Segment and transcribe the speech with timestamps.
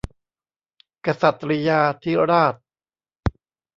[1.05, 2.55] กษัตริยาธิราช